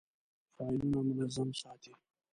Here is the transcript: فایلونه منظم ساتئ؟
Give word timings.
فایلونه 0.55 0.99
منظم 1.09 1.49
ساتئ؟ 1.61 1.91